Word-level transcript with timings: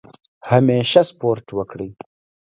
همیشه 0.49 1.01
سپورټ 1.09 1.45
وکړئ. 1.57 1.89